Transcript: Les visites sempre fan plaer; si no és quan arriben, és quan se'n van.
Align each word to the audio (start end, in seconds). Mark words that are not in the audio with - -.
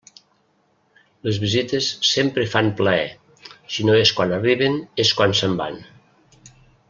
Les 1.27 1.37
visites 1.43 1.89
sempre 2.11 2.45
fan 2.55 2.71
plaer; 2.79 3.05
si 3.75 3.87
no 3.91 3.99
és 4.07 4.15
quan 4.21 4.35
arriben, 4.39 4.81
és 5.05 5.13
quan 5.21 5.37
se'n 5.43 5.59
van. 5.63 5.79